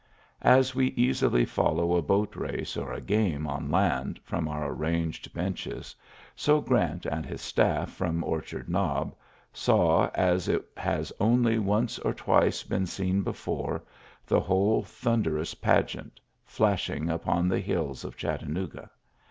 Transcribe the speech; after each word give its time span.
As 0.41 0.73
we 0.73 0.87
easily 0.97 1.45
follow 1.45 1.93
a 1.95 2.01
boat 2.01 2.35
race 2.35 2.75
or 2.75 2.91
a 2.91 2.99
game 2.99 3.45
on 3.45 3.69
land 3.69 4.19
from 4.23 4.47
our 4.47 4.65
arranged' 4.71 5.31
benches, 5.31 5.95
so 6.35 6.59
Grant 6.59 7.05
and 7.05 7.23
his 7.23 7.39
staff 7.39 7.91
from 7.91 8.23
Orchard 8.23 8.67
Knob 8.67 9.13
saw, 9.53 10.09
as 10.15 10.47
it 10.47 10.65
has 10.75 11.13
only 11.19 11.59
once 11.59 11.99
or 11.99 12.15
twice 12.15 12.63
been 12.63 12.87
seen 12.87 13.21
before, 13.21 13.83
the 14.25 14.39
whole 14.39 14.81
thunderous 14.81 15.53
pageant, 15.53 16.19
flashing 16.45 17.07
upon 17.11 17.47
the 17.47 17.59
hills 17.59 18.03
of 18.03 18.17
Chattanooga. 18.17 18.89